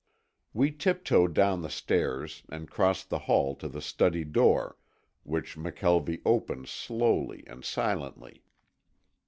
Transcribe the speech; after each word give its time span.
We 0.51 0.71
tiptoed 0.71 1.35
down 1.35 1.61
the 1.61 1.69
stairs 1.69 2.41
and 2.49 2.71
crossed 2.71 3.11
the 3.11 3.19
hall 3.29 3.55
to 3.57 3.67
the 3.67 3.83
study 3.83 4.23
door, 4.25 4.77
which 5.21 5.55
McKelvie 5.55 6.23
opened 6.25 6.69
slowly 6.69 7.43
and 7.45 7.63
silently. 7.63 8.41